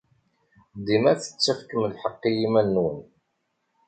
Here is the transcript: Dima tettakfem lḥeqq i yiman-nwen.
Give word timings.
Dima 0.85 1.11
tettakfem 1.21 1.81
lḥeqq 1.91 2.21
i 2.29 2.31
yiman-nwen. 2.39 2.99